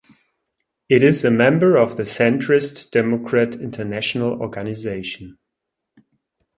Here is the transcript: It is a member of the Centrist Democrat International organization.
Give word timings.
It 0.89 1.03
is 1.03 1.23
a 1.23 1.29
member 1.29 1.75
of 1.77 1.95
the 1.95 2.01
Centrist 2.01 2.89
Democrat 2.89 3.53
International 3.53 4.41
organization. 4.41 5.37